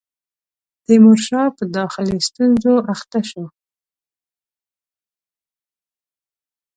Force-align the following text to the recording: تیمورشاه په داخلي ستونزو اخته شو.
تیمورشاه 0.85 1.47
په 1.57 1.63
داخلي 1.77 2.17
ستونزو 2.27 2.73
اخته 2.93 3.19
شو. 3.29 3.43